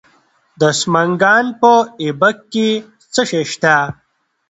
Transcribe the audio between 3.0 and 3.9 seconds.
څه شی شته؟